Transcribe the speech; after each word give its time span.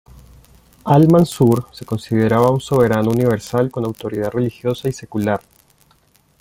Al-Mansur 0.85 1.67
se 1.71 1.85
consideraba 1.85 2.49
un 2.49 2.59
soberano 2.59 3.11
universal 3.11 3.69
con 3.69 3.85
autoridad 3.85 4.31
religiosa 4.31 4.89
y 4.89 4.93
secular. 4.93 5.39